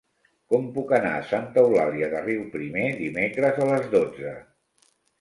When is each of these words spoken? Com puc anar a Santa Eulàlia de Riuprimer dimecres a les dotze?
Com 0.53 0.63
puc 0.77 0.93
anar 0.99 1.11
a 1.17 1.27
Santa 1.33 1.61
Eulàlia 1.67 2.11
de 2.15 2.23
Riuprimer 2.25 2.89
dimecres 3.05 3.63
a 3.67 3.71
les 3.75 3.89
dotze? 3.97 4.39